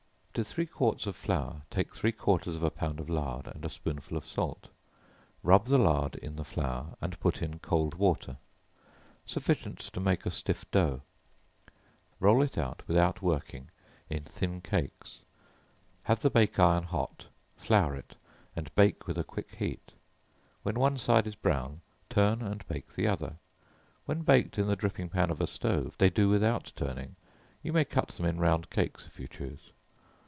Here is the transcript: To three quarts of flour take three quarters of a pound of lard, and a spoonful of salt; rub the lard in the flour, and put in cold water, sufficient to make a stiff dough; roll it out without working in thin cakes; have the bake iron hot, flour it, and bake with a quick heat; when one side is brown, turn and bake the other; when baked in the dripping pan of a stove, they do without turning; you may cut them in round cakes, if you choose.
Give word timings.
To 0.35 0.45
three 0.45 0.65
quarts 0.65 1.07
of 1.07 1.17
flour 1.17 1.63
take 1.69 1.93
three 1.93 2.13
quarters 2.13 2.55
of 2.55 2.63
a 2.63 2.69
pound 2.71 3.01
of 3.01 3.09
lard, 3.09 3.47
and 3.47 3.65
a 3.65 3.69
spoonful 3.69 4.15
of 4.17 4.25
salt; 4.25 4.69
rub 5.43 5.65
the 5.65 5.77
lard 5.77 6.15
in 6.15 6.37
the 6.37 6.45
flour, 6.45 6.95
and 7.01 7.19
put 7.19 7.41
in 7.41 7.59
cold 7.59 7.95
water, 7.95 8.37
sufficient 9.25 9.79
to 9.79 9.99
make 9.99 10.25
a 10.25 10.31
stiff 10.31 10.71
dough; 10.71 11.01
roll 12.21 12.41
it 12.41 12.57
out 12.57 12.81
without 12.87 13.21
working 13.21 13.71
in 14.09 14.23
thin 14.23 14.61
cakes; 14.61 15.19
have 16.03 16.21
the 16.21 16.29
bake 16.29 16.57
iron 16.57 16.83
hot, 16.83 17.27
flour 17.57 17.93
it, 17.93 18.15
and 18.55 18.73
bake 18.73 19.07
with 19.07 19.17
a 19.17 19.25
quick 19.25 19.55
heat; 19.55 19.91
when 20.63 20.79
one 20.79 20.97
side 20.97 21.27
is 21.27 21.35
brown, 21.35 21.81
turn 22.09 22.41
and 22.41 22.65
bake 22.69 22.95
the 22.95 23.05
other; 23.05 23.35
when 24.05 24.21
baked 24.21 24.57
in 24.57 24.67
the 24.67 24.77
dripping 24.77 25.09
pan 25.09 25.29
of 25.29 25.41
a 25.41 25.45
stove, 25.45 25.97
they 25.97 26.09
do 26.09 26.29
without 26.29 26.71
turning; 26.77 27.17
you 27.61 27.73
may 27.73 27.83
cut 27.83 28.07
them 28.07 28.25
in 28.25 28.39
round 28.39 28.69
cakes, 28.69 29.05
if 29.05 29.19
you 29.19 29.27
choose. 29.27 29.73